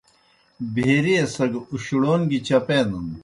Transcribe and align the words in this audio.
بھیریئے 0.73 1.23
سگہ 1.35 1.59
اُشڑَون 1.71 2.21
گیْ 2.29 2.39
چپینَن۔ 2.47 3.07